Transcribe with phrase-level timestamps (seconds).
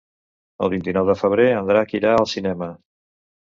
[0.67, 2.73] El vint-i-nou de febrer en Drac irà al cinema.